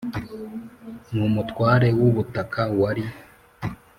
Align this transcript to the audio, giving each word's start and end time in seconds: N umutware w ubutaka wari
N 1.11 1.15
umutware 1.29 1.87
w 2.01 2.03
ubutaka 2.09 2.61
wari 2.79 3.03